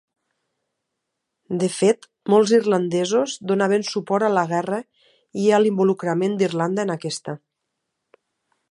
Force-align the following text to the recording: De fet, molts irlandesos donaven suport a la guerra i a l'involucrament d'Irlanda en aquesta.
De 1.63 1.67
fet, 1.73 2.07
molts 2.35 2.53
irlandesos 2.59 3.37
donaven 3.53 3.87
suport 3.91 4.29
a 4.29 4.33
la 4.39 4.47
guerra 4.55 4.81
i 5.45 5.47
a 5.47 5.61
l'involucrament 5.63 6.37
d'Irlanda 6.43 6.89
en 6.89 6.97
aquesta. 6.99 7.39